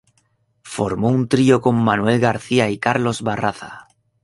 [0.63, 3.87] Formó un trío con Manuel García y Carlos Barraza.